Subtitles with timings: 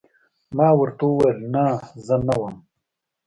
[0.57, 1.65] ما ورته وویل: نه،
[2.05, 2.55] زه نه وم.